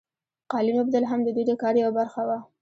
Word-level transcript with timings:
قالین 0.51 0.77
اوبدل 0.79 1.03
هم 1.11 1.19
د 1.23 1.27
دوی 1.35 1.45
د 1.47 1.51
کار 1.61 1.73
یوه 1.81 1.91
برخه 1.99 2.21
وه. 2.27 2.37